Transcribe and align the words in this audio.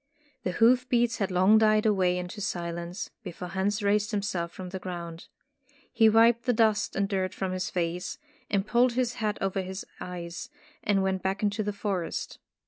The 0.41 0.53
hoof 0.53 0.89
beats 0.89 1.19
had 1.19 1.29
long 1.29 1.59
died 1.59 1.85
away 1.85 2.17
into 2.17 2.41
silence, 2.41 3.11
before 3.21 3.49
Hans 3.49 3.83
raised 3.83 4.09
himself 4.09 4.51
from 4.51 4.69
the 4.69 4.79
ground. 4.79 5.27
He 5.93 6.09
wiped 6.09 6.45
the 6.45 6.53
dust 6.53 6.95
and 6.95 7.07
dirt 7.07 7.35
from 7.35 7.51
his 7.51 7.69
face, 7.69 8.17
pulled 8.65 8.93
his 8.93 9.13
hat 9.21 9.37
over 9.41 9.61
his 9.61 9.85
eyes, 9.99 10.49
and 10.83 11.03
went 11.03 11.21
back 11.21 11.43
into 11.43 11.61
the 11.61 11.71
forest. 11.71 12.39